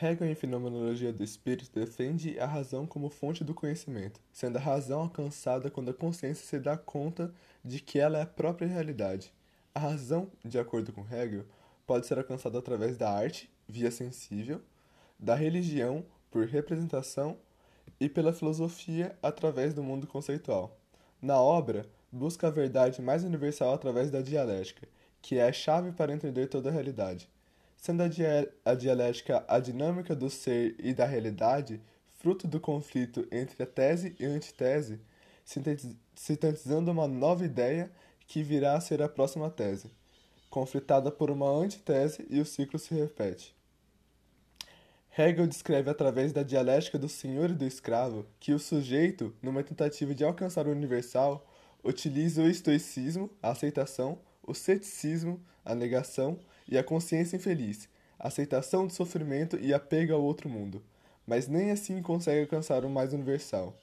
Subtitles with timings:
[0.00, 5.00] Hegel, em Fenomenologia do Espírito, defende a razão como fonte do conhecimento, sendo a razão
[5.00, 9.32] alcançada quando a consciência se dá conta de que ela é a própria realidade.
[9.74, 11.44] A razão, de acordo com Hegel,
[11.84, 14.62] pode ser alcançada através da arte, via sensível,
[15.18, 17.36] da religião, por representação,
[17.98, 20.78] e pela filosofia, através do mundo conceitual.
[21.20, 24.86] Na obra, busca a verdade mais universal através da dialética,
[25.20, 27.28] que é a chave para entender toda a realidade.
[27.78, 31.80] Sendo a, dia a dialética a dinâmica do ser e da realidade,
[32.18, 35.00] fruto do conflito entre a tese e a antitese,
[36.14, 37.90] sintetizando uma nova ideia
[38.26, 39.90] que virá a ser a próxima tese,
[40.50, 43.56] conflitada por uma antitese e o ciclo se repete.
[45.16, 50.14] Hegel descreve através da dialética do senhor e do escravo que o sujeito, numa tentativa
[50.14, 51.46] de alcançar o universal,
[51.82, 58.92] utiliza o estoicismo, a aceitação, o ceticismo, a negação e a consciência infeliz, aceitação do
[58.92, 60.82] sofrimento e apego ao outro mundo,
[61.26, 63.76] mas nem assim consegue alcançar o mais universal.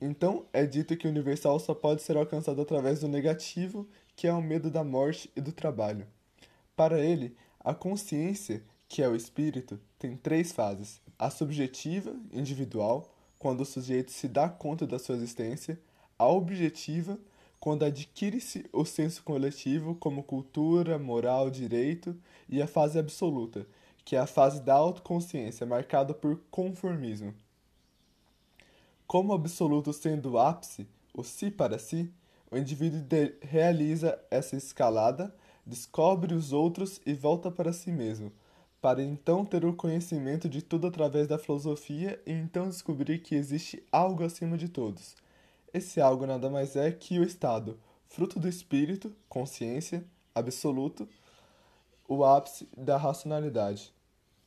[0.00, 4.32] Então é dito que o universal só pode ser alcançado através do negativo, que é
[4.32, 6.06] o medo da morte e do trabalho.
[6.74, 13.62] Para ele, a consciência, que é o espírito, tem três fases: a subjetiva, individual, quando
[13.62, 15.80] o sujeito se dá conta da sua existência,
[16.18, 17.18] a objetiva,
[17.66, 22.16] quando adquire-se o senso coletivo como cultura, moral, direito,
[22.48, 23.66] e a fase absoluta,
[24.04, 27.34] que é a fase da autoconsciência, marcada por conformismo.
[29.04, 32.08] Como absoluto sendo o ápice, o si para si,
[32.52, 33.00] o indivíduo
[33.40, 35.34] realiza essa escalada,
[35.66, 38.30] descobre os outros e volta para si mesmo,
[38.80, 43.82] para então ter o conhecimento de tudo através da filosofia e então descobrir que existe
[43.90, 45.16] algo acima de todos
[45.76, 51.06] esse algo nada mais é que o estado, fruto do espírito, consciência, absoluto,
[52.08, 53.92] o ápice da racionalidade.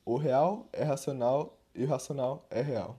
[0.04, 2.98] O real é racional e o racional é real.